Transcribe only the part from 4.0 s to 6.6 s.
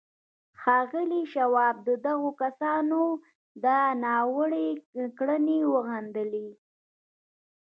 ناوړه کړنې وغندلې